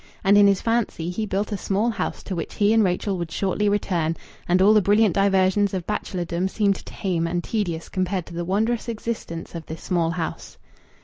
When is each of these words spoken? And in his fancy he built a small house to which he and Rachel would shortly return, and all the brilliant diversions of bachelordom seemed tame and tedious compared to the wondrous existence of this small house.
And 0.23 0.35
in 0.35 0.47
his 0.47 0.63
fancy 0.63 1.11
he 1.11 1.27
built 1.27 1.51
a 1.51 1.57
small 1.57 1.91
house 1.91 2.23
to 2.23 2.35
which 2.35 2.55
he 2.55 2.73
and 2.73 2.83
Rachel 2.83 3.19
would 3.19 3.29
shortly 3.29 3.69
return, 3.69 4.17
and 4.47 4.59
all 4.59 4.73
the 4.73 4.81
brilliant 4.81 5.13
diversions 5.13 5.75
of 5.75 5.85
bachelordom 5.85 6.47
seemed 6.49 6.83
tame 6.87 7.27
and 7.27 7.43
tedious 7.43 7.87
compared 7.87 8.25
to 8.25 8.33
the 8.33 8.43
wondrous 8.43 8.89
existence 8.89 9.53
of 9.53 9.67
this 9.67 9.83
small 9.83 10.09
house. 10.09 10.57